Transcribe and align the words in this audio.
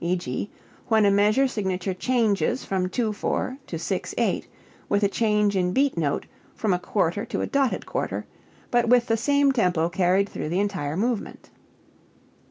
E.g., 0.03 0.49
when 0.87 1.05
a 1.05 1.11
measure 1.11 1.47
signature 1.47 1.93
changes 1.93 2.65
from 2.65 2.89
2/4 2.89 3.59
to 3.67 3.75
6/8 3.75 4.45
with 4.89 5.03
a 5.03 5.07
change 5.07 5.55
in 5.55 5.73
beat 5.73 5.95
note 5.95 6.25
from 6.55 6.73
a 6.73 6.79
quarter 6.79 7.23
to 7.23 7.41
a 7.41 7.45
dotted 7.45 7.85
quarter, 7.85 8.25
but 8.71 8.89
with 8.89 9.05
the 9.05 9.15
same 9.15 9.51
tempo 9.51 9.89
carried 9.89 10.27
through 10.27 10.49
the 10.49 10.59
entire 10.59 10.97
movement. 10.97 11.51